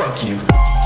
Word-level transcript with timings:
fuck 0.00 0.24
you. 0.24 0.79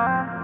Bye. 0.00 0.39